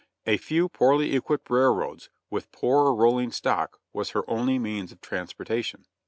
[0.25, 5.85] A few poorly equipped railroads, with poorer rolling stock, was her only means of transportation.